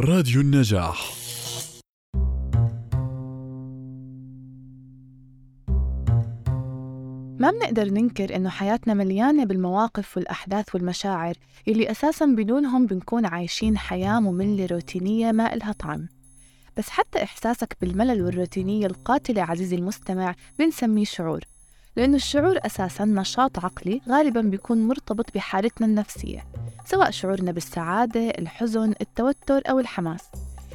[0.00, 1.12] راديو النجاح.
[7.38, 11.34] ما بنقدر ننكر إنه حياتنا مليانة بالمواقف والأحداث والمشاعر
[11.68, 16.08] اللي أساساً بدونهم بنكون عايشين حياة مملة روتينية ما إلها طعم.
[16.76, 21.44] بس حتى إحساسك بالملل والروتينية القاتلة عزيزي المستمع بنسميه شعور.
[21.96, 26.44] لأنه الشعور أساساً نشاط عقلي غالباً بيكون مرتبط بحالتنا النفسية
[26.84, 30.22] سواء شعورنا بالسعادة، الحزن، التوتر أو الحماس.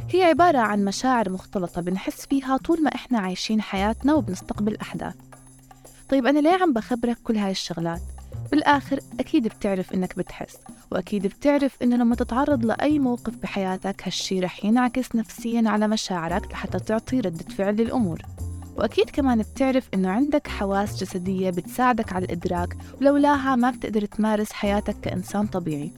[0.09, 5.15] هي عبارة عن مشاعر مختلطة بنحس فيها طول ما إحنا عايشين حياتنا وبنستقبل أحداث.
[6.09, 8.01] طيب أنا ليه عم بخبرك كل هاي الشغلات؟
[8.51, 10.57] بالآخر أكيد بتعرف إنك بتحس
[10.91, 16.79] وأكيد بتعرف إنه لما تتعرض لأي موقف بحياتك هالشي رح ينعكس نفسياً على مشاعرك لحتى
[16.79, 18.21] تعطي ردة فعل للأمور.
[18.77, 24.95] وأكيد كمان بتعرف إنه عندك حواس جسدية بتساعدك على الإدراك ولولاها ما بتقدر تمارس حياتك
[25.01, 25.91] كإنسان طبيعي.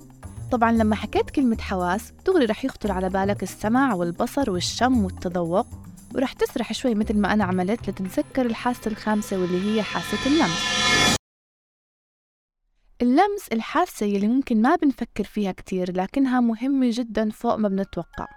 [0.52, 5.68] طبعا لما حكيت كلمة حواس دغري رح يخطر على بالك السمع والبصر والشم والتذوق
[6.16, 10.64] ورح تسرح شوي مثل ما أنا عملت لتتذكر الحاسة الخامسة واللي هي حاسة اللمس.
[13.02, 18.28] اللمس الحاسة يلي ممكن ما بنفكر فيها كتير لكنها مهمة جدا فوق ما بنتوقع.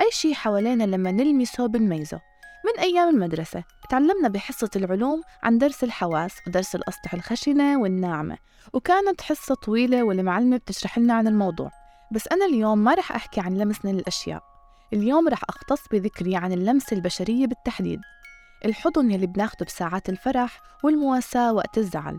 [0.00, 2.20] أي شي حوالينا لما نلمسه بنميزه.
[2.64, 8.38] من أيام المدرسة تعلمنا بحصة العلوم عن درس الحواس ودرس الأسطح الخشنة والناعمة
[8.72, 11.70] وكانت حصة طويلة والمعلمة بتشرح لنا عن الموضوع.
[12.12, 14.42] بس أنا اليوم ما رح أحكي عن لمسنا للأشياء
[14.92, 18.00] اليوم رح أختص بذكري عن اللمسة البشرية بالتحديد.
[18.64, 22.18] الحضن يلي بناخده بساعات الفرح والمواساة وقت الزعل.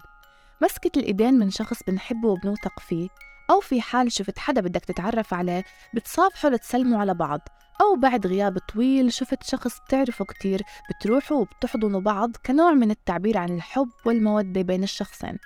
[0.61, 3.07] مسكة الإيدين من شخص بنحبه وبنوثق فيه
[3.49, 7.39] أو في حال شفت حدا بدك تتعرف عليه بتصافحوا لتسلموا على بعض.
[7.81, 13.55] أو بعد غياب طويل شفت شخص بتعرفه كتير بتروحوا وبتحضنوا بعض كنوع من التعبير عن
[13.55, 15.37] الحب والمودة بين الشخصين.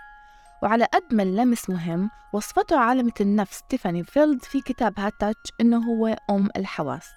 [0.64, 6.16] وعلى قد ما اللمس مهم وصفته عالمة النفس تيفاني فيلد في كتابها Touch إنه هو
[6.30, 7.08] أم الحواس.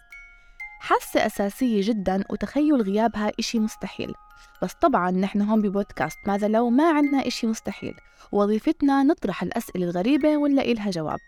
[0.81, 4.15] حاسة أساسية جدا وتخيل غيابها إشي مستحيل.
[4.63, 7.95] بس طبعا نحن هون ببودكاست ماذا لو ما عنا إشي مستحيل؟
[8.33, 11.19] وظيفتنا نطرح الأسئلة الغريبة ونلاقي لها جواب.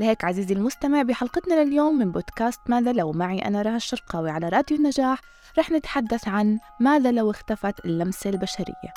[0.00, 4.76] لهيك عزيزي المستمع بحلقتنا لليوم من بودكاست ماذا لو معي أنا رها الشرقاوي على راديو
[4.76, 5.20] النجاح.
[5.58, 8.92] رح نتحدث عن ماذا لو اختفت اللمسة البشرية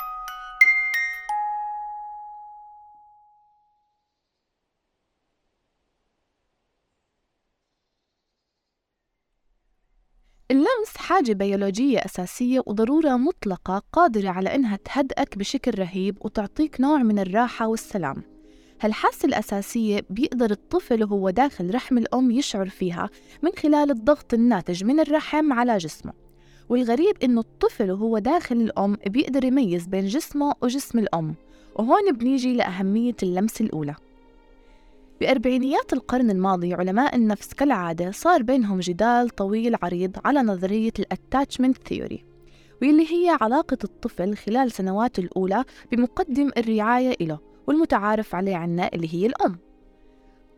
[10.50, 17.18] اللمس حاجة بيولوجية أساسية وضرورة مطلقة قادرة على إنها تهدئك بشكل رهيب وتعطيك نوع من
[17.18, 18.33] الراحة والسلام.
[18.80, 23.10] هالحاسة الأساسية بيقدر الطفل وهو داخل رحم الأم يشعر فيها
[23.42, 26.12] من خلال الضغط الناتج من الرحم على جسمه؟
[26.68, 31.34] والغريب إنه الطفل وهو داخل الأم بيقدر يميز بين جسمه وجسم الأم
[31.76, 33.94] وهون بنيجي لأهمية اللمس الأولى.
[35.20, 41.88] بأربعينيات القرن الماضي علماء النفس كالعادة صار بينهم جدال طويل عريض على نظرية ال attachment
[41.88, 42.24] theory
[42.82, 47.53] واللي هي علاقة الطفل خلال سنواته الأولى بمقدم الرعاية إله.
[47.66, 49.58] والمتعارف عليه عنا اللي هي الأم.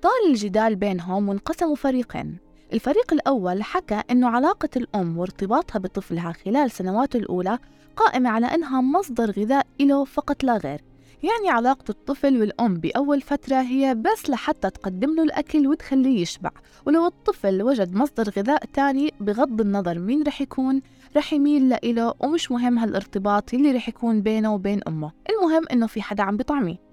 [0.03, 2.39] طال الجدال بينهم وانقسموا فريقين.
[2.73, 7.59] الفريق الأول حكى أنه علاقة الأم وارتباطها بطفلها خلال سنواته الأولى
[7.97, 10.81] قائمة على أنها مصدر غذاء له فقط لا غير.
[11.23, 16.51] يعني علاقة الطفل والأم بأول فترة هي بس لحتى تقدم له الأكل وتخليه يشبع.
[16.87, 20.83] ولو الطفل وجد مصدر غذاء تاني بغض النظر مين رح يكون
[21.17, 25.13] رح يميل لإله ومش مهم هالارتباط اللي رح يكون بينه وبين أمه.
[25.31, 26.86] المهم إنه في حدا عم بطعميه.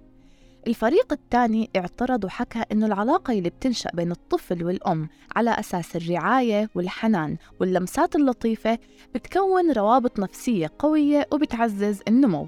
[0.67, 7.37] الفريق الثاني اعترض وحكى إنه العلاقة اللي بتنشأ بين الطفل والأم على أساس الرعاية والحنان
[7.59, 8.79] واللمسات اللطيفة
[9.15, 12.47] بتكون روابط نفسية قوية وبتعزز النمو.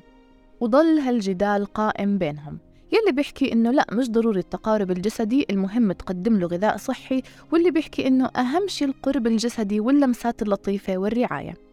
[0.59, 2.59] وضل هالجدال قائم بينهم.
[2.91, 7.21] يلي بيحكي إنه لا مش ضروري التقارب الجسدي المهم تقدم له غذاء صحي
[7.51, 11.64] واللي بيحكي إنه أهم شي القرب الجسدي واللمسات اللطيفة والرعاية.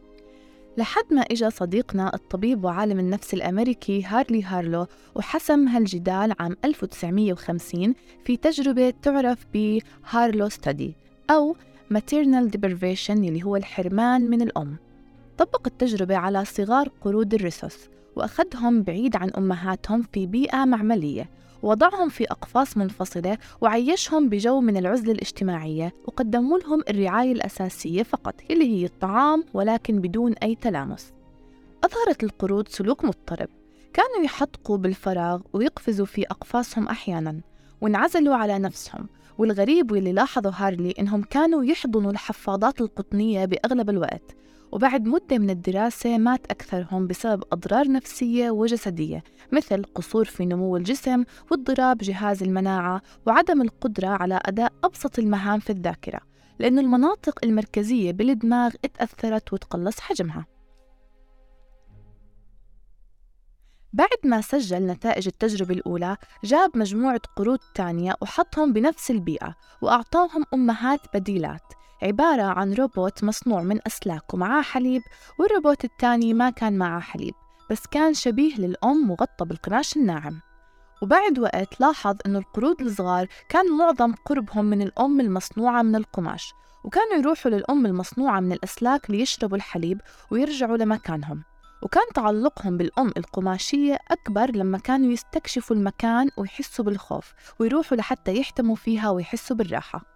[0.77, 7.94] لحد ما إجا صديقنا الطبيب وعالم النفس الأمريكي هارلي هارلو وحسم هالجدال عام 1950
[8.25, 9.78] في تجربة تعرف ب
[10.10, 10.95] هارلو ستدي
[11.30, 11.57] أو
[11.95, 14.77] maternal deprivation اللي هو الحرمان من الأم.
[15.39, 17.77] طبق التجربة على صغار قرود الرسوس
[18.16, 21.30] وأخذهم بعيد عن أمهاتهم في بيئة معملية
[21.62, 28.64] ووضعهم في أقفاص منفصلة وعيشهم بجو من العزلة الاجتماعية وقدموا لهم الرعاية الأساسية فقط اللي
[28.64, 31.12] هي الطعام ولكن بدون أي تلامس.
[31.84, 33.48] أظهرت القرود سلوك مضطرب.
[33.92, 37.41] كانوا يحدقوا بالفراغ ويقفزوا في أقفاصهم أحيانا
[37.80, 39.09] وانعزلوا على نفسهم.
[39.38, 44.36] والغريب واللي لاحظه هارلي إنهم كانوا يحضنوا الحفاضات القطنية بأغلب الوقت.
[44.72, 49.22] وبعد مدة من الدراسة مات أكثرهم بسبب أضرار نفسية وجسدية
[49.53, 55.71] مثل قصور في نمو الجسم واضطراب جهاز المناعة وعدم القدرة على أداء أبسط المهام في
[55.71, 56.21] الذاكرة
[56.59, 60.47] لأن المناطق المركزية بالدماغ اتأثرت وتقلص حجمها.
[63.92, 71.01] بعد ما سجل نتائج التجربة الأولى جاب مجموعة قرود تانية وحطهم بنفس البيئة وأعطاهم أمهات
[71.15, 71.82] بديلات.
[72.03, 75.03] عبارة عن روبوت مصنوع من أسلاك ومعاه حليب
[75.39, 77.34] والروبوت الثاني ما كان معاه حليب
[77.71, 80.41] بس كان شبيه للأم مغطى بالقماش الناعم.
[81.03, 86.53] وبعد وقت لاحظ أنه القرود الصغار كان معظم قربهم من الأم المصنوعة من القماش
[86.84, 90.01] وكانوا يروحوا للأم المصنوعة من الأسلاك ليشربوا الحليب
[90.31, 91.43] ويرجعوا لمكانهم.
[91.83, 99.10] وكان تعلقهم بالأم القماشية أكبر لما كانوا يستكشفوا المكان ويحسوا بالخوف ويروحوا لحتى يحتموا فيها
[99.10, 100.11] ويحسوا بالراحة.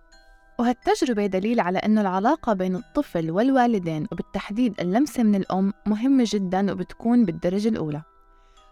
[0.58, 7.24] وهالتجربة دليل على أنه العلاقة بين الطفل والوالدين وبالتحديد اللمسة من الأم مهمة جدا وبتكون
[7.24, 8.02] بالدرجة الأولى.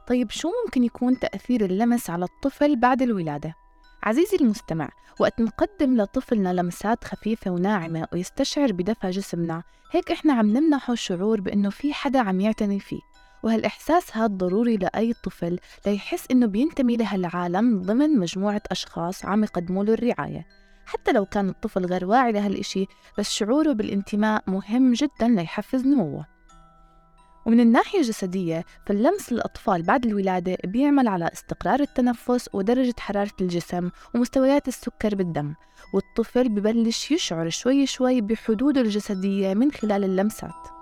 [0.06, 3.54] طيب شو ممكن يكون تأثير اللمس على الطفل بعد الولادة؟
[4.02, 4.88] عزيزي المستمع
[5.20, 11.70] وقت نقدم لطفلنا لمسات خفيفة وناعمة ويستشعر بدفى جسمنا هيك إحنا عم نمنحه شعور بأنه
[11.70, 13.00] في حدا عم يعتني فيه.
[13.42, 19.94] وهالإحساس هاد ضروري لأي طفل ليحس إنه بينتمي لهالعالم ضمن مجموعة أشخاص عم يقدموا له
[19.94, 20.46] الرعاية.
[20.86, 22.86] حتى لو كان الطفل غير واعي لهالإشي
[23.18, 26.34] بس شعوره بالانتماء مهم جدا ليحفز نموه.
[27.46, 34.68] ومن الناحية الجسدية فاللمس للأطفال بعد الولادة بيعمل على استقرار التنفس ودرجة حرارة الجسم ومستويات
[34.68, 35.54] السكر بالدم
[35.94, 40.73] والطفل ببلش يشعر شوي شوي بحدوده الجسدية من خلال اللمسات.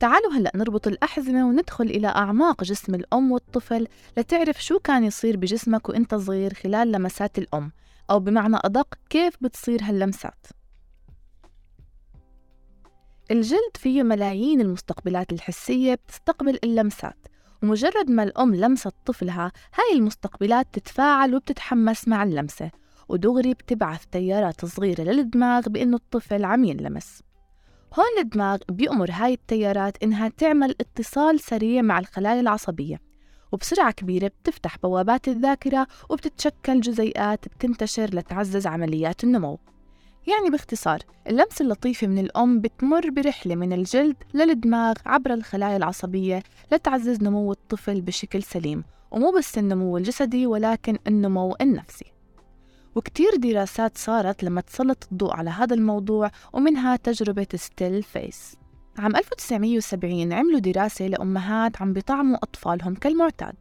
[0.00, 3.86] تعالوا هلأ نربط الأحزمة وندخل إلى أعماق جسم الأم والطفل
[4.16, 7.72] لتعرف شو كان يصير بجسمك وإنت صغير خلال لمسات الأم.
[8.10, 10.46] أو بمعنى أدق كيف بتصير هاللمسات؟
[13.30, 17.16] الجلد فيه ملايين المستقبلات الحسية بتستقبل اللمسات
[17.62, 22.70] ومجرد ما الأم لمست طفلها هاي المستقبلات تتفاعل وبتتحمس مع اللمسة.
[23.08, 27.22] ودغري بتبعث تيارات صغيرة للدماغ بإنه الطفل عم ينلمس
[27.98, 33.00] هون الدماغ بيأمر هاي التيارات إنها تعمل اتصال سريع مع الخلايا العصبية
[33.52, 39.58] وبسرعة كبيرة بتفتح بوابات الذاكرة وبتتشكل جزيئات بتنتشر لتعزز عمليات النمو.
[40.26, 47.22] يعني باختصار اللمسة اللطيفة من الأم بتمر برحلة من الجلد للدماغ عبر الخلايا العصبية لتعزز
[47.22, 52.12] نمو الطفل بشكل سليم ومو بس النمو الجسدي ولكن النمو النفسي.
[52.94, 58.56] وكتير دراسات صارت لما تسلط الضوء على هذا الموضوع ومنها تجربة still face.
[58.98, 63.54] عام 1970 عملوا دراسة لأمهات عم بيطعموا أطفالهم كالمعتاد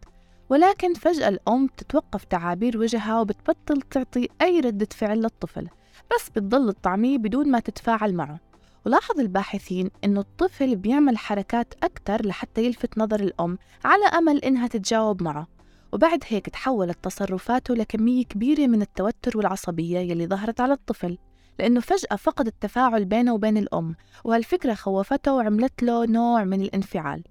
[0.50, 5.68] ولكن فجأة الأم بتتوقف تعابير وجهها وبتبطل تعطي أي ردة فعل للطفل
[6.16, 8.40] بس بتضل الطعمية بدون ما تتفاعل معه.
[8.86, 15.24] ولاحظ الباحثين إنه الطفل بيعمل حركات أكثر لحتى يلفت نظر الأم على أمل إنها تتجاوب
[15.24, 15.48] معه.
[15.92, 21.18] وبعد هيك تحولت تصرفاته لكمية كبيرة من التوتر والعصبية يلي ظهرت على الطفل
[21.60, 27.24] لأنه فجأة فقد التفاعل بينه وبين الأم وهالفكرة خوفته وعملت له نوع من الانفعال.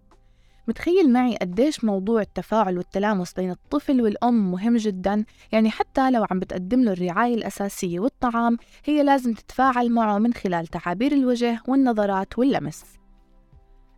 [0.69, 6.39] متخيل معي قديش موضوع التفاعل والتلامس بين الطفل والأم مهم جدا؟ يعني حتى لو عم
[6.39, 12.98] بتقدم له الرعاية الأساسية والطعام هي لازم تتفاعل معه من خلال تعابير الوجه والنظرات واللمس.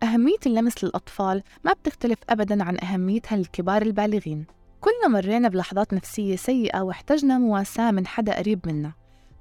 [0.02, 4.44] أهمية اللمس للأطفال ما بتختلف أبدا عن أهميتها للكبار البالغين.
[4.81, 8.93] كلنا مرينا بلحظات نفسية سيئة واحتجنا مواساة من حدا قريب منا.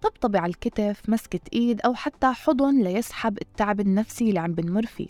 [0.02, 5.08] طبطبة على الكتف مسكة إيد أو حتى حضن ليسحب التعب النفسي اللي عم بنمر فيه.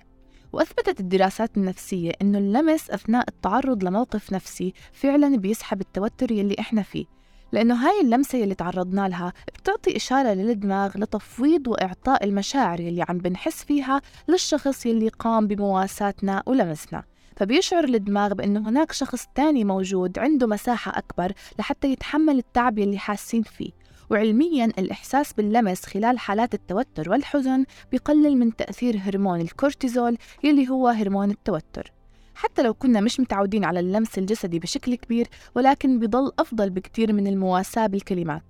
[0.53, 7.05] وأثبتت الدراسات النفسية إنه اللمس أثناء التعرض لموقف نفسي فعلا بيسحب التوتر يلي إحنا فيه.
[7.51, 13.63] لأنه هاي اللمسة يلي تعرضنا لها بتعطي إشارة للدماغ لتفويض وإعطاء المشاعر يلي عم بنحس
[13.63, 17.03] فيها للشخص يلي قام بمواساتنا ولمسنا.
[17.35, 23.43] فبيشعر الدماغ بأنه هناك شخص تاني موجود عنده مساحة أكبر لحتى يتحمل التعب يلي حاسين
[23.43, 23.71] فيه.
[24.09, 31.31] وعلميا الإحساس باللمس خلال حالات التوتر والحزن بيقلل من تأثير هرمون الكورتيزول يلي هو هرمون
[31.31, 31.98] التوتر.
[32.39, 37.27] حتى لو كنا مش متعودين على اللمس الجسدي بشكل كبير ولكن بضل أفضل بكتير من
[37.27, 38.43] المواساة بالكلمات.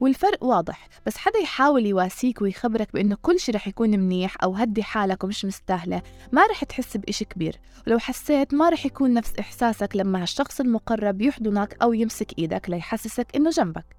[0.00, 4.82] والفرق واضح بس حدا يحاول يواسيك ويخبرك بأنه كل شي رح يكون منيح أو هدي
[4.82, 6.02] حالك ومش مستاهلة
[6.32, 7.60] ما رح تحس بإشي كبير.
[7.86, 13.26] ولو حسيت ما رح يكون نفس إحساسك لما هالشخص المقرب يحضنك أو يمسك إيدك ليحسسك
[13.36, 13.96] إنه جنبك.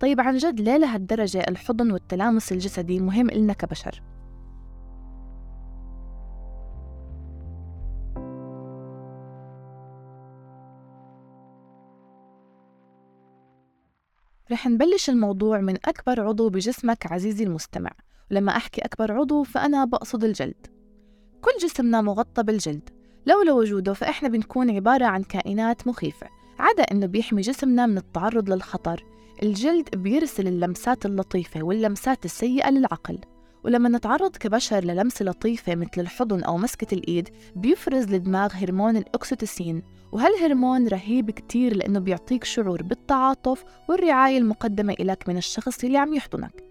[0.00, 4.02] طيب عن جد ليه لهالدرجة الحضن والتلامس الجسدي مهم إلنا كبشر؟
[14.52, 17.90] رح نبلش الموضوع من أكبر عضو بجسمك عزيزي المستمع.
[18.30, 20.66] ولما أحكي أكبر عضو فأنا بقصد الجلد.
[21.40, 22.90] كل جسمنا مغطى بالجلد.
[23.26, 26.26] لولا وجوده فإحنا بنكون عبارة عن كائنات مخيفة.
[26.58, 29.04] عدا إنه بيحمي جسمنا من التعرض للخطر.
[29.42, 33.18] الجلد بيرسل اللمسات اللطيفة واللمسات السيئة للعقل.
[33.64, 40.88] ولما نتعرض كبشر للمسة لطيفة مثل الحضن أو مسكة الإيد بيفرز للدماغ هرمون الأكسيتوسين وهالهرمون
[40.88, 46.64] رهيب كتير لأنه بيعطيك شعور بالتعاطف والرعاية المقدمة إلك من الشخص اللي عم يحضنك.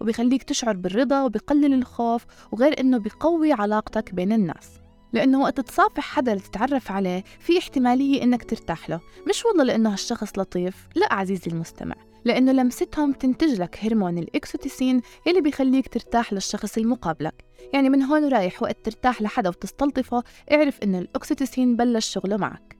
[0.00, 4.70] وبيخليك تشعر بالرضا وبيقلل الخوف وغير إنه بيقوي علاقتك بين الناس.
[5.12, 9.00] لأنه وقت تصافح حدا لتتعرف عليه في احتمالية إنك ترتاح له.
[9.28, 11.94] مش والله لأنه هالشخص لطيف لا عزيزي المستمع.
[12.24, 17.44] لأنه لمستهم تنتج لك هرمون الإكسوتيسين يلي بيخليك ترتاح للشخص المقابلك.
[17.72, 20.22] يعني من هون رايح وقت ترتاح لحدا وتستلطفه
[20.52, 22.75] اعرف إنه الأكسوتيسين بلش شغله معك.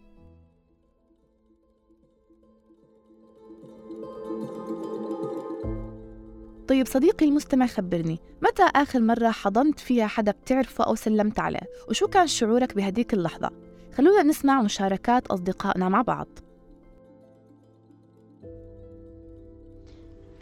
[6.68, 12.06] طيب صديقي المستمع خبرني متى آخر مرة حضنت فيها حدا بتعرفه أو سلمت عليه؟ وشو
[12.08, 13.50] كان شعورك بهديك اللحظة؟
[13.94, 16.28] خلونا نسمع مشاركات أصدقائنا مع بعض.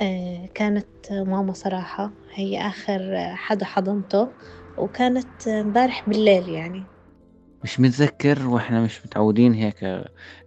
[0.00, 4.28] آه، كانت ماما صراحة هي آخر حدا حضنته
[4.78, 6.82] وكانت امبارح بالليل يعني.
[7.64, 9.84] مش متذكر وإحنا مش متعودين هيك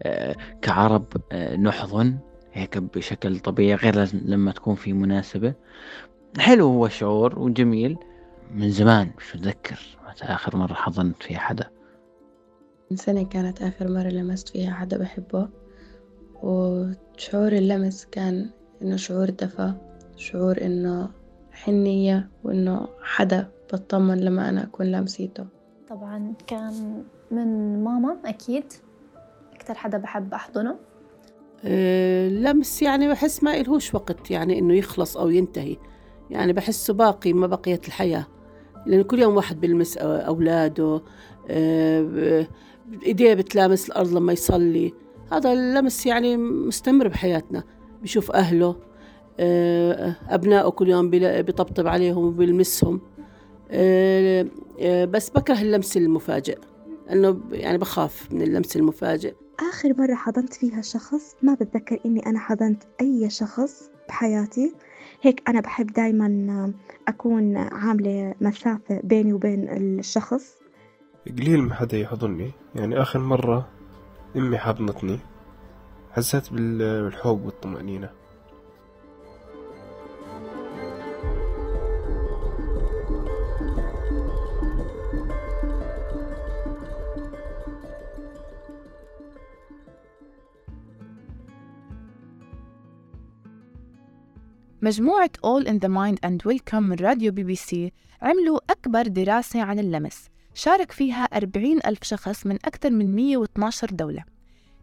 [0.04, 2.18] آه، كعرب آه، نحضن.
[2.58, 5.54] هيك بشكل طبيعي غير لما تكون في مناسبة.
[6.38, 7.98] حلو هو شعور وجميل.
[8.52, 11.70] من زمان مش متذكر متى آخر مرة حضنت فيها حدا؟
[12.92, 15.50] من سنة كانت آخر مرة لمست فيها حدا بحبه.
[16.44, 18.50] وشعور اللمس كان
[18.82, 19.74] إنه شعور دفى
[20.16, 21.10] شعور إنه
[21.52, 25.46] حنية وإنه حدا بطمن لما أنا أكون لامسيته
[25.90, 28.66] طبعا كان من ماما أكيد.
[29.54, 30.76] أكتر حدا بحب أحضنه.
[31.66, 35.78] أه لمس يعني بحس ما إلهوش وقت يعني إنه يخلص أو ينتهي.
[36.30, 38.28] يعني بحسه باقي ما بقيت الحياة.
[38.86, 41.02] لأن كل يوم واحد بيلمس أولاده
[41.50, 42.48] أه
[43.06, 44.94] إيديه بتلامس الأرض لما يصلي.
[45.32, 47.64] هذا اللمس يعني مستمر بحياتنا.
[48.04, 48.76] بشوف أهله
[49.40, 53.02] آه، أبنائه كل يوم بيطبطب عليهم وبيلمسهم.
[53.72, 54.48] آه،
[54.80, 56.58] آه، بس بكره اللمس المفاجئ.
[57.08, 59.34] لأنه يعني بخاف من اللمس المفاجئ.
[59.60, 64.76] آخر مرة حضنت فيها شخص ما بتذكر إني أنا حضنت أي شخص بحياتي.
[65.22, 66.74] هيك أنا بحب دايما
[67.08, 70.58] أكون عاملة مسافة بيني وبين الشخص.
[71.38, 72.52] قليل ما حدا يحضني.
[72.76, 73.68] يعني آخر مرة
[74.36, 75.20] أمي حضنتني
[76.12, 78.10] حسيت بالحب والطمأنينة.
[94.82, 97.92] مجموعة All in the Mind and Wellcome من راديو بي بي سي
[98.22, 100.28] عملوا أكبر دراسة عن اللمس.
[100.54, 104.24] شارك فيها 40 ألف شخص من أكثر من 112 دولة.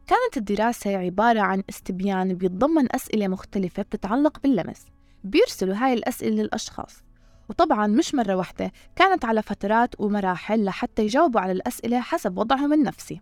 [0.07, 4.87] كانت الدراسة عبارة عن استبيان بيتضمن أسئلة مختلفة بتتعلق باللمس.
[5.25, 7.03] بيرسلوا هاي الأسئلة للأشخاص.
[7.49, 13.21] وطبعا مش مرة واحدة كانت على فترات ومراحل لحتى يجاوبوا على الأسئلة حسب وضعهم النفسي.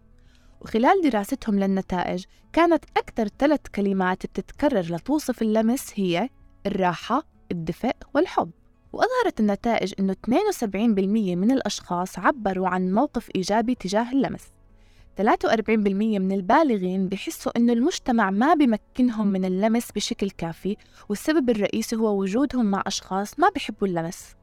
[0.61, 6.29] وخلال دراستهم للنتائج كانت أكثر ثلاث كلمات بتتكرر لتوصف اللمس هي
[6.67, 8.51] الراحة، الدفء والحب.
[8.93, 14.53] وأظهرت النتائج أنه 72% من الأشخاص عبروا عن موقف إيجابي تجاه اللمس.
[15.17, 20.77] 43% من البالغين بحسوا أنه المجتمع ما بمكنهم من اللمس بشكل كافي
[21.09, 24.35] والسبب الرئيسي هو وجودهم مع أشخاص ما بحبوا اللمس.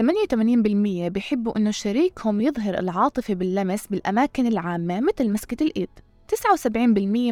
[0.00, 5.90] 88% بحبوا أنه شريكهم يظهر العاطفة باللمس بالأماكن العامة مثل مسكة الإيد.
[6.32, 6.68] 79%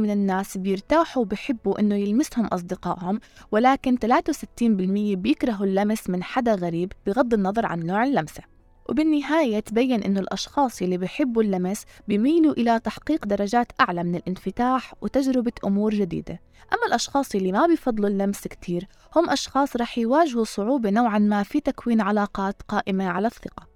[0.00, 3.20] من الناس بيرتاحوا وبحبوا إنه يلمسهم أصدقائهم
[3.52, 8.42] ولكن 63% بيكرهوا اللمس من حدا غريب بغض النظر عن نوع اللمسة.
[8.88, 15.52] وبالنهاية تبين إنه الأشخاص اللي بيحبوا اللمس بيميلوا إلى تحقيق درجات أعلى من الانفتاح وتجربة
[15.64, 16.40] أمور جديدة.
[16.72, 21.60] أما الأشخاص اللي ما بيفضلوا اللمس كتير هم أشخاص رح يواجهوا صعوبة نوعا ما في
[21.60, 23.66] تكوين علاقات قائمة على الثقة.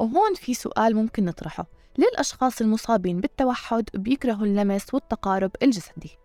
[0.00, 1.66] وهون في سؤال ممكن نطرحه.
[1.98, 6.18] ليه الأشخاص المصابين بالتوحد بيكرهوا اللمس والتقارب الجسدي؟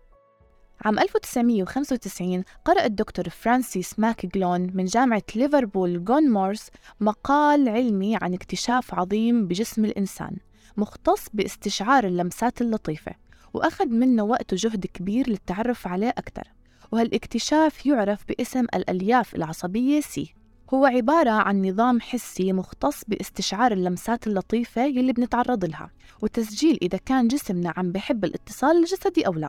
[0.84, 6.68] عام 1995 قرأ الدكتور فرانسيس ماكجلون من جامعة ليفربول جون مورس
[7.00, 10.36] مقال علمي عن اكتشاف عظيم بجسم الإنسان
[10.76, 13.12] مختص باستشعار اللمسات اللطيفة
[13.54, 16.44] وأخذ منه وقت وجهد كبير للتعرف عليه أكثر
[16.92, 20.34] وهالإكتشاف يعرف باسم الألياف العصبية C
[20.74, 25.90] هو عبارة عن نظام حسي مختص باستشعار اللمسات اللطيفة يلي بنتعرض لها
[26.22, 29.48] وتسجيل إذا كان جسمنا عم بحب الاتصال الجسدي أو لا.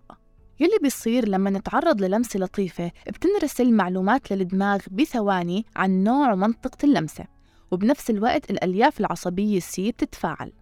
[0.59, 7.25] يلي بيصير لما نتعرض للمسة لطيفة بتنرسل معلومات للدماغ بثواني عن نوع ومنطقة اللمسة
[7.71, 10.53] وبنفس الوقت الألياف العصبية سي بتتفاعل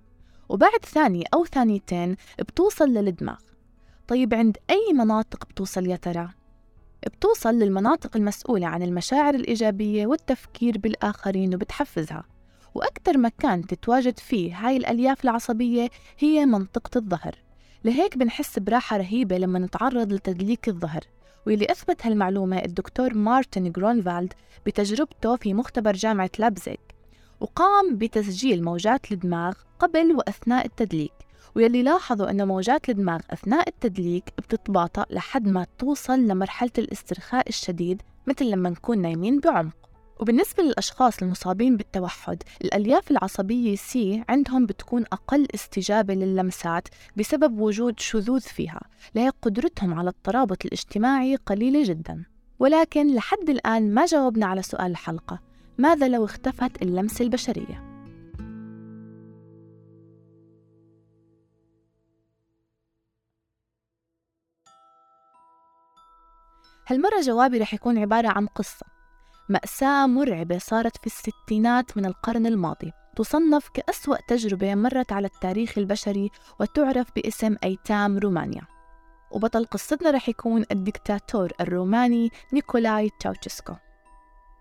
[0.49, 3.39] وبعد ثانية أو ثانيتين بتوصل للدماغ.
[4.07, 6.29] طيب عند أي مناطق بتوصل يا ترى؟
[7.07, 12.23] بتوصل للمناطق المسؤولة عن المشاعر الإيجابية والتفكير بالآخرين وبتحفزها.
[12.75, 15.89] وأكثر مكان تتواجد فيه هاي الألياف العصبية
[16.19, 17.35] هي منطقة الظهر.
[17.83, 21.01] لهيك بنحس براحة رهيبة لما نتعرض لتدليك الظهر.
[21.47, 24.33] واللي أثبت هالمعلومة الدكتور مارتن جرونفالد
[24.65, 26.79] بتجربته في مختبر جامعة لابزيك
[27.39, 31.13] وقام بتسجيل موجات الدماغ قبل وأثناء التدليك.
[31.55, 38.45] واللي لاحظوا أن موجات الدماغ أثناء التدليك بتتباطأ لحد ما توصل لمرحلة الاسترخاء الشديد مثل
[38.45, 39.81] لما نكون نايمين بعمق
[40.19, 48.41] وبالنسبة للأشخاص المصابين بالتوحد الألياف العصبية سي عندهم بتكون أقل استجابة للمسات بسبب وجود شذوذ
[48.41, 48.81] فيها
[49.15, 52.23] لهيك قدرتهم على الترابط الاجتماعي قليلة جدا
[52.59, 55.39] ولكن لحد الآن ما جاوبنا على سؤال الحلقة
[55.77, 57.90] ماذا لو اختفت اللمسة البشرية؟
[66.87, 68.85] هالمرة جوابي رح يكون عبارة عن قصة.
[69.49, 72.91] مأساة مرعبة صارت في الستينات من القرن الماضي.
[73.15, 78.61] تصنف كأسوأ تجربة مرت على التاريخ البشري وتعرف باسم أيتام رومانيا.
[79.31, 83.73] وبطل قصتنا رح يكون الدكتاتور الروماني نيكولاي تشاوشسكو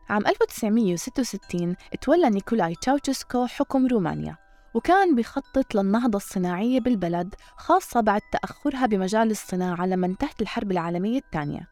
[0.09, 4.37] عام 1966 تولى نيكولاي تشاوشسكو حكم رومانيا
[4.75, 11.69] وكان بيخطط للنهضة الصناعية بالبلد خاصة بعد تأخرها بمجال الصناعة لما انتهت الحرب العالمية الثانية.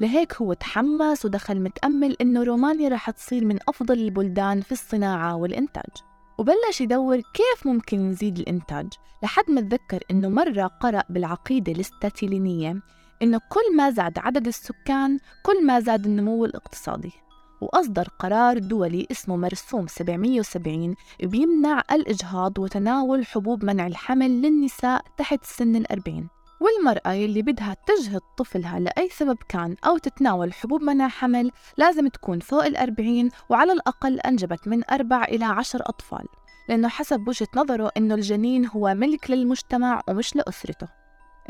[0.00, 5.90] لهيك هو تحمس ودخل متأمل إنه رومانيا رح تصير من أفضل البلدان في الصناعة والإنتاج.
[6.38, 8.86] وبلش يدور كيف ممكن نزيد الإنتاج
[9.22, 12.82] لحد ما تذكر إنه مرة قرأ بالعقيدة الاستاتيلينية
[13.22, 17.12] إنه كل ما زاد عدد السكان كل ما زاد النمو الاقتصادي.
[17.60, 25.76] وأصدر قرار دولي اسمه مرسوم 770 بيمنع الإجهاض وتناول حبوب منع الحمل للنساء تحت سن
[25.76, 26.28] الأربعين.
[26.60, 32.40] والمرأة يلي بدها تجهض طفلها لأي سبب كان أو تتناول حبوب منع حمل لازم تكون
[32.40, 36.26] فوق الأربعين وعلى الأقل أنجبت من أربع إلى عشر أطفال
[36.68, 40.88] لأنه حسب وجهة نظره إنه الجنين هو ملك للمجتمع ومش لأسرته.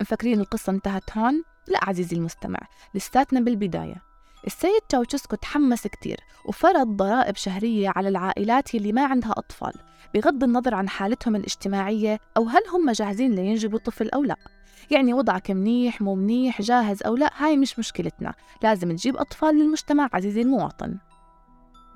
[0.00, 2.58] مفكرين القصة انتهت هون؟ لا عزيزي المستمع
[2.94, 4.02] لساتنا بالبداية.
[4.46, 9.72] السيد تشاوشسكو تحمس كتير وفرض ضرائب شهرية على العائلات اللي ما عندها أطفال
[10.14, 14.36] بغض النظر عن حالتهم الاجتماعية أو هل هم جاهزين لينجبوا طفل أو لا.
[14.90, 18.34] يعني وضعك منيح مو منيح جاهز أو لا هاي مش مشكلتنا.
[18.62, 20.98] لازم تجيب أطفال للمجتمع عزيزي المواطن.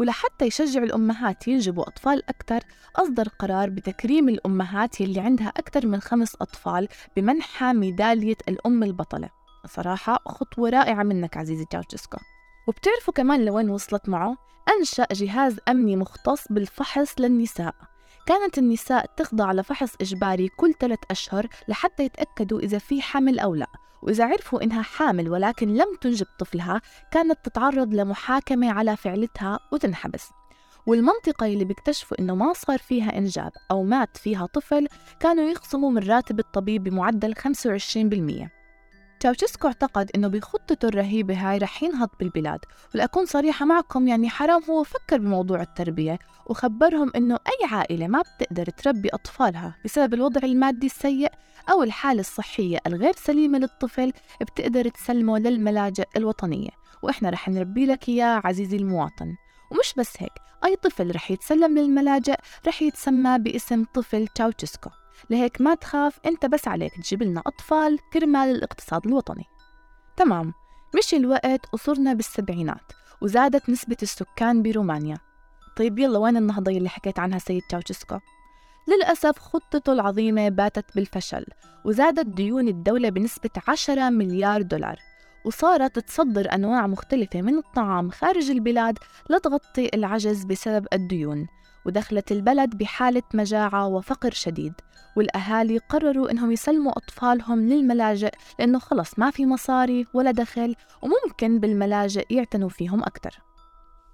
[0.01, 2.61] ولحتى يشجع الأمهات ينجبوا أطفال أكثر
[2.97, 9.31] أصدر قرار بتكريم الأمهات يلي عندها أكثر من خمس أطفال بمنحها ميدالية الأم البطلة.
[9.67, 12.19] صراحة خطوة رائعة منك عزيزي تشاوشسكو
[12.69, 14.37] وبتعرفوا كمان لوين وصلت معه؟
[14.79, 17.75] أنشأ جهاز أمني مختص بالفحص للنساء.
[18.27, 23.67] كانت النساء تخضع لفحص إجباري كل ثلاث أشهر لحتى يتأكدوا إذا في حمل أو لا.
[24.03, 26.81] وإذا عرفوا إنها حامل ولكن لم تنجب طفلها
[27.13, 30.29] كانت تتعرض لمحاكمة على فعلتها وتنحبس.
[30.87, 34.89] والمنطقة اللي بيكتشفوا إنه ما صار فيها إنجاب أو مات فيها طفل
[35.21, 38.62] كانوا يخصموا من راتب الطبيب بمعدل 25%
[39.23, 42.59] تشاوشسكو اعتقد إنه بخطته الرهيبة هاي رح ينهض بالبلاد
[42.95, 48.67] ولأكون صريحة معكم يعني حرام هو فكر بموضوع التربية وخبرهم إنه أي عائلة ما بتقدر
[48.67, 51.31] تربي أطفالها بسبب الوضع المادي السيء
[51.71, 56.71] أو الحالة الصحية الغير سليمة للطفل بتقدر تسلمه للملاجئ الوطنية.
[57.03, 59.35] وإحنا رح نربي لك إياه عزيزي المواطن.
[59.71, 60.33] ومش بس هيك
[60.65, 64.91] أي طفل رح يتسلم للملاجئ رح يتسمى باسم طفل تشاوشسكو
[65.31, 69.45] لهيك ما تخاف أنت بس عليك تجيب لنا أطفال كرمال الاقتصاد الوطني.
[70.17, 70.55] تمام
[70.99, 75.19] مشي الوقت وصرنا بالسبعينات وزادت نسبة السكان برومانيا.
[75.77, 78.19] طيب يلا وين النهضة اللي حكيت عنها سيد تشاوشسكو؟
[78.89, 81.45] للأسف خطته العظيمة باءت بالفشل
[81.85, 84.97] وزادت ديون الدولة بنسبة 10 مليار دولار.
[85.45, 88.99] وصارت تصدر أنواع مختلفة من الطعام خارج البلاد
[89.31, 91.47] لتغطي العجز بسبب الديون.
[91.87, 94.73] ودخلت البلد بحالة مجاعة وفقر شديد.
[95.17, 102.27] والأهالي قرروا إنهم يسلموا أطفالهم للملاجئ لأنه خلص ما في مصاري ولا دخل وممكن بالملاجئ
[102.31, 103.39] يعتنوا فيهم أكثر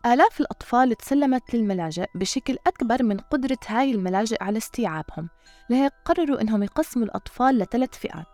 [0.07, 5.29] آلاف الأطفال تسلمت للملاجئ بشكل أكبر من قدرة هاي الملاجئ على استيعابهم.
[5.71, 8.27] لهيك قرروا إنهم يقسموا الأطفال لثلاث فئات.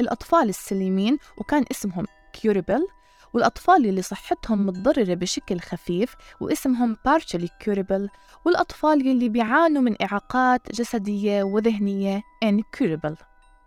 [0.00, 2.86] الأطفال السليمين وكان اسمهم كيوريبل
[3.34, 8.08] والأطفال اللي صحتهم متضررة بشكل خفيف واسمهم partially curable
[8.44, 13.14] والأطفال اللي بيعانوا من إعاقات جسدية وذهنية incurable.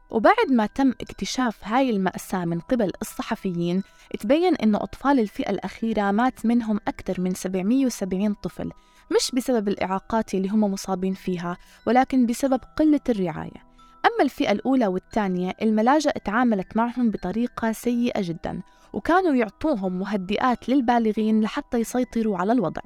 [0.09, 3.83] وبعد ما تم اكتشاف هاي المأساة من قبل الصحفيين
[4.19, 8.71] تبين أنه أطفال الفئة الأخيرة مات منهم أكثر من 770 طفل
[9.15, 13.65] مش بسبب الإعاقات اللي هم مصابين فيها ولكن بسبب قلة الرعاية.
[14.05, 18.61] أما الفئة الأولى والثانية الملاجئ تعاملت معهم بطريقة سيئة جدا.
[18.95, 22.81] وكانوا يعطوهم مهدئات للبالغين لحتى يسيطروا على الوضع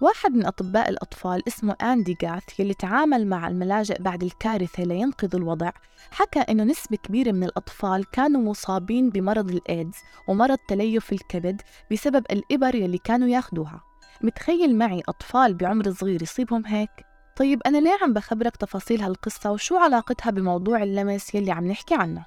[0.00, 5.70] واحد من أطباء الأطفال اسمه أندي جاث يلي تعامل مع الملاجئ بعد الكارثة لينقذ الوضع
[6.10, 9.96] حكى إنه نسبة كبيرة من الأطفال كانوا مصابين بمرض الإيدز
[10.28, 13.80] ومرض تليف الكبد بسبب الإبر يلي كانوا ياخدوها
[14.20, 16.90] متخيل معي أطفال بعمر صغير يصيبهم هيك؟
[17.36, 22.26] طيب أنا ليه عم بخبرك تفاصيل هالقصة وشو علاقتها بموضوع اللمس يلي عم نحكي عنه؟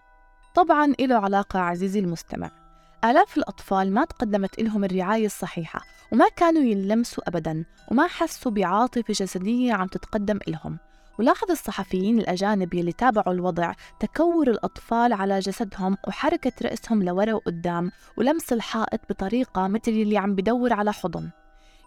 [0.56, 2.61] طبعا إله علاقة عزيزي المستمع
[3.06, 9.74] آلاف الأطفال ما تقدمت لهم الرعاية الصحيحة وما كانوا يلمسوا أبدا وما حسوا بعاطفة جسدية
[9.74, 10.78] عم تتقدم لهم
[11.20, 18.54] ولاحظ الصحفيين الأجانب يلي تابعوا الوضع تكور الأطفال على جسدهم وحركة رأسهم لورا وقدام ولمس
[18.54, 21.30] الحائط بطريقة مثل اللي عم بدور على حضن.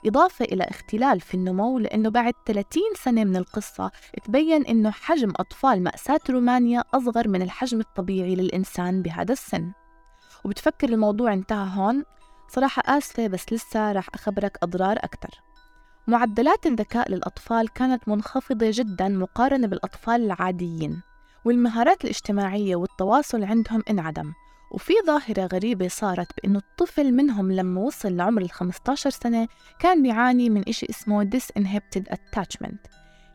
[0.06, 3.90] إضافة إلى اختلال في النمو لأنه بعد 30 سنة من القصة
[4.24, 9.72] تبين أنه حجم أطفال مأساة رومانيا أصغر من الحجم الطبيعي للإنسان بهذا السن.
[10.44, 12.04] وبتفكر الموضوع انتهى هون
[12.48, 15.40] صراحة آسفة بس لسه راح أخبرك أضرار أكثر
[16.06, 21.02] معدلات الذكاء للأطفال كانت منخفضة جدا مقارنة بالأطفال العاديين
[21.44, 24.32] والمهارات الاجتماعية والتواصل عندهم انعدم.
[24.70, 30.50] وفي ظاهرة غريبة صارت بأنه الطفل منهم لما وصل لعمر ال 15 سنة كان بيعاني
[30.50, 32.90] من إشي اسمه disinhibited attachment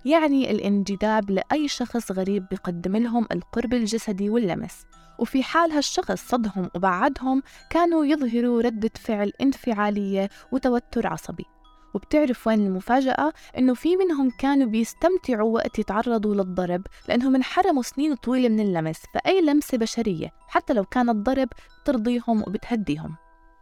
[0.05, 4.85] يعني الانجذاب لأي شخص غريب بيقدم لهم القرب الجسدي واللمس.
[5.19, 11.45] وفي حال هالشخص صدهم وبعدهم كانوا يظهروا ردة فعل انفعالية وتوتر عصبي.
[11.93, 18.49] وبتعرف وين المفاجأة؟ إنه في منهم كانوا بيستمتعوا وقت يتعرضوا للضرب لأنهم انحرموا سنين طويلة
[18.49, 21.49] من اللمس فأي لمسة بشرية حتى لو كان الضرب
[21.83, 23.15] بترضيهم وبتهديهم.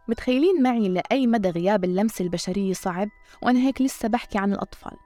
[0.08, 3.08] متخيلين معي لأي مدى غياب اللمسة البشرية صعب؟
[3.42, 4.96] وأنا هيك لسه بحكي عن الأطفال.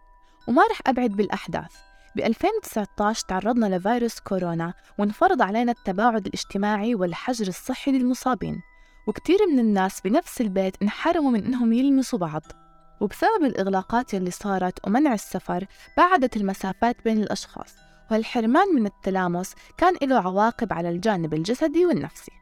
[0.48, 1.91] وما رح أبعد بالأحداث.
[2.16, 8.60] ب 2019 تعرضنا لفيروس كورونا وانفرض علينا التباعد الاجتماعي والحجر الصحي للمصابين.
[9.06, 12.42] وكتير من الناس بنفس البيت انحرموا من إنهم يلمسوا بعض.
[13.00, 17.74] وبسبب الإغلاقات اللي صارت ومنع السفر بعدت المسافات بين الأشخاص.
[18.10, 22.32] وهالحرمان من التلامس كان له عواقب على الجانب الجسدي والنفسي.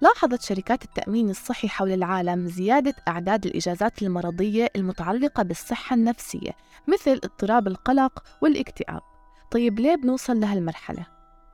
[0.00, 6.50] لاحظت شركات التأمين الصحي حول العالم زيادة أعداد الإجازات المرضية المتعلقة بالصحة النفسية
[6.88, 9.11] مثل اضطراب القلق والاكتئاب.
[9.52, 11.06] طيب ليه بنوصل لهالمرحلة؟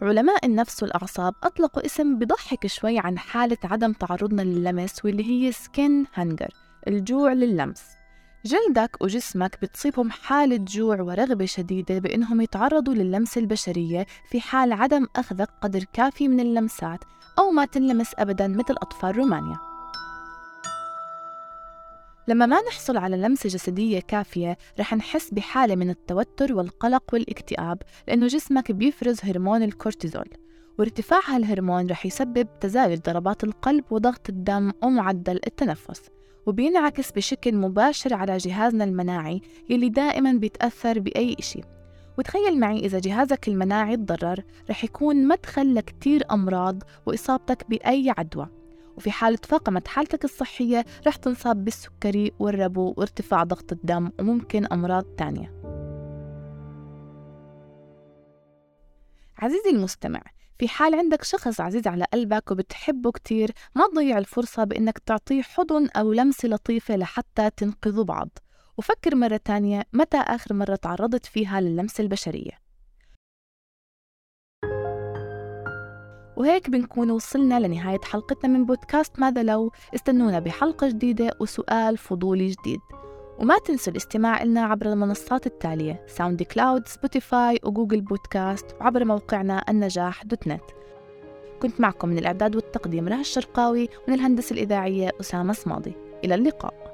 [0.02, 6.06] علماء النفس والأعصاب أطلقوا اسم بضحك شوي عن حالة عدم تعرضنا لللمس واللي هي skin
[6.14, 6.48] hunger
[6.88, 7.82] الجوع لللمس
[8.44, 15.48] جلدك وجسمك بتصيبهم حالة جوع ورغبة شديدة بإنهم يتعرضوا للمس البشرية في حال عدم أخذك
[15.60, 17.04] قدر كافي من اللمسات
[17.38, 19.67] أو ما تنلمس أبدا مثل أطفال رومانيا
[22.28, 28.26] لما ما نحصل على لمسة جسدية كافية رح نحس بحالة من التوتر والقلق والاكتئاب لأنه
[28.26, 30.28] جسمك بيفرز هرمون الكورتيزول.
[30.78, 36.02] وارتفاع هالهرمون رح يسبب تزايد ضربات القلب وضغط الدم ومعدل التنفس.
[36.46, 41.60] وبينعكس بشكل مباشر على جهازنا المناعي يلي دائما بيتأثر بأي إشي.
[42.18, 48.57] وتخيل معي إذا جهازك المناعي تضرر رح يكون مدخل لكتير أمراض وإصابتك بأي عدوى.
[48.98, 55.52] وفي حالة فاقمت حالتك الصحية رح تنصاب بالسكري والربو وارتفاع ضغط الدم وممكن أمراض تانية.
[59.38, 60.22] عزيزي المستمع
[60.58, 65.88] في حال عندك شخص عزيز على قلبك وبتحبه كتير ما تضيع الفرصة بإنك تعطيه حضن
[65.96, 68.28] أو لمسة لطيفة لحتى تنقذوا بعض.
[68.78, 72.67] وفكر مرة تانية متى آخر مرة تعرضت فيها للمسة البشرية.
[76.38, 82.80] وهيك بنكون وصلنا لنهاية حلقتنا من بودكاست ماذا لو؟ استنونا بحلقة جديدة وسؤال فضولي جديد.
[83.38, 90.24] وما تنسوا الاستماع لنا عبر المنصات التالية SoundCloud Spotify و Google Podcast وعبر موقعنا النجاح
[90.24, 90.62] dot net
[91.62, 95.92] كنت معكم من الإعداد والتقديم رها الشرقاوي ومن الهندسة الإذاعية أسامة صماضي
[96.24, 96.87] إلى اللقاء.